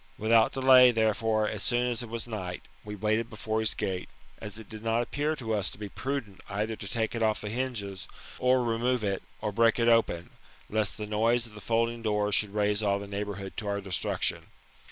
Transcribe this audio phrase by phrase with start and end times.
[0.17, 4.57] Without delay, therefore, as soon as it was night, we waited before his gate, as
[4.57, 7.41] it did not appear lo us to be pru dent either to take it ofi"
[7.41, 8.07] the hinges,
[8.39, 10.31] or remove it, or break it open,
[10.71, 14.47] lest the noise of the folding doors should raise all the neighbourhood to oUr destruction.